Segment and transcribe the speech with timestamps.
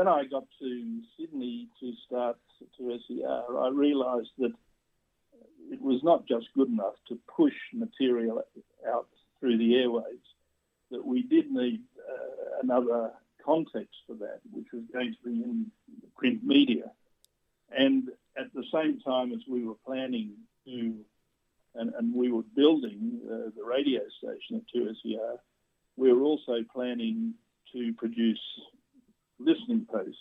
[0.00, 2.38] when I got to Sydney to start
[2.80, 4.54] 2SER, I realised that
[5.70, 8.42] it was not just good enough to push material
[8.88, 9.08] out
[9.38, 10.24] through the airways,
[10.90, 13.10] that we did need uh, another
[13.44, 15.66] context for that, which was going to be in
[16.16, 16.90] print media.
[17.70, 18.08] And
[18.38, 20.32] at the same time as we were planning
[20.64, 20.94] to,
[21.74, 25.36] and, and we were building uh, the radio station at 2SER,
[25.98, 27.34] we were also planning
[27.74, 28.40] to produce
[29.40, 30.18] Listening Post.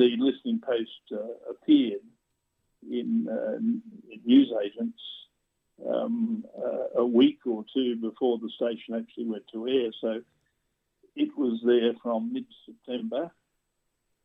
[0.00, 2.00] Uh, Listening Post uh, appeared
[2.90, 3.82] in, uh, in
[4.24, 4.98] newsagents
[5.88, 9.90] um, uh, a week or two before the station actually went to air.
[10.00, 10.22] So
[11.14, 13.30] it was there from mid September.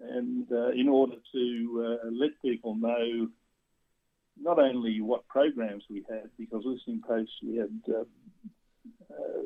[0.00, 3.28] And uh, in order to uh, let people know
[4.40, 8.04] not only what programs we had, because Listening Post we had uh,
[9.12, 9.42] uh,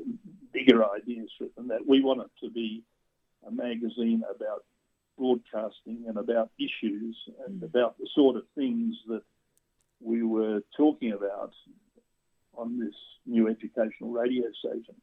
[0.52, 1.86] bigger ideas for than that.
[1.86, 2.82] We wanted to be
[3.46, 4.64] a magazine about
[5.18, 7.16] broadcasting and about issues
[7.46, 7.64] and mm.
[7.64, 9.22] about the sort of things that
[10.00, 11.52] we were talking about
[12.54, 12.94] on this
[13.26, 14.94] new educational radio station.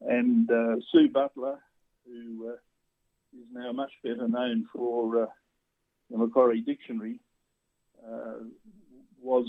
[0.00, 1.58] And uh, Sue Butler,
[2.06, 2.52] who uh,
[3.38, 5.26] is now much better known for uh,
[6.10, 7.20] the Macquarie Dictionary,
[8.04, 8.44] uh,
[9.22, 9.46] was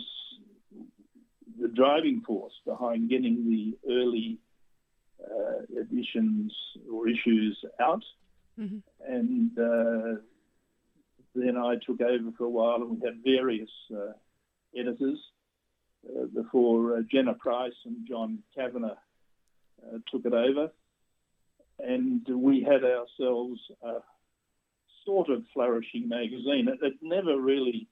[1.59, 4.39] the driving force behind getting the early
[5.23, 6.53] uh, editions
[6.91, 8.03] or issues out.
[8.61, 8.77] Mm-hmm.
[9.07, 10.21] And uh,
[11.33, 13.69] then I took over for a while, and we had various
[14.77, 15.19] editors
[16.33, 18.95] before Jenna Price and John Kavanagh
[19.85, 20.71] uh, took it over,
[21.79, 23.95] and we had ourselves a
[25.05, 26.67] sort of flourishing magazine.
[26.67, 27.87] It, it never really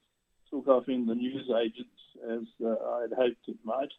[0.51, 1.89] took off in the news agents
[2.29, 3.91] as uh, I had hoped it might,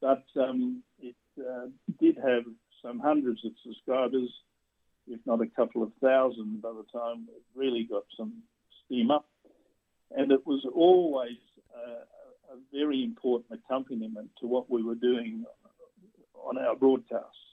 [0.00, 1.66] but um, it uh,
[2.00, 2.44] did have
[2.82, 4.30] some hundreds of subscribers,
[5.10, 8.32] if not a couple of thousand by the time it really got some
[8.84, 9.26] steam up.
[10.10, 11.36] And it was always
[11.74, 15.44] uh, a very important accompaniment to what we were doing
[16.34, 17.47] on our broadcasts.